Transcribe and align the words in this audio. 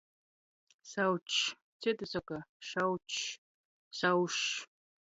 Saučs, 0.91 1.35
cyti 1.85 2.09
soka– 2.15 2.37
šaučs, 2.69 3.21
saušs. 4.01 4.45